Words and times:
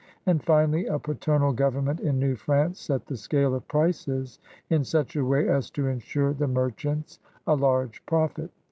And> 0.25 0.43
finally, 0.43 0.87
a 0.87 0.97
paternal 0.97 1.53
government 1.53 1.99
in 1.99 2.17
New 2.17 2.35
France 2.35 2.79
set 2.79 3.05
the 3.05 3.15
scale 3.15 3.53
of 3.53 3.67
prices 3.67 4.39
in 4.71 4.83
such 4.83 5.15
a 5.15 5.23
way 5.23 5.47
as 5.47 5.69
to 5.69 5.85
ensure 5.85 6.33
the 6.33 6.47
merchants 6.47 7.19
a 7.45 7.53
large 7.53 8.03
profit. 8.07 8.49